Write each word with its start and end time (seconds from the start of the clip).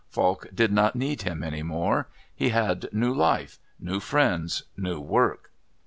Falk 0.09 0.47
did 0.51 0.71
not 0.71 0.95
need 0.95 1.21
him 1.21 1.43
any 1.43 1.61
more. 1.61 2.07
He 2.35 2.49
had 2.49 2.89
new 2.91 3.13
life, 3.13 3.59
new 3.79 3.99
friends, 3.99 4.63
new 4.75 4.99
work. 4.99 5.51